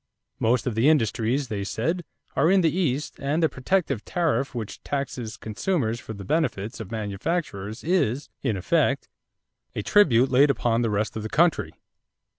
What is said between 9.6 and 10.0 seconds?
a